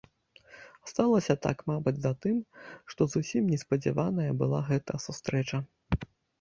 [0.91, 2.41] Сталася так, мабыць, затым,
[2.95, 5.57] што зусім неспадзяваная была гэта сустрэча.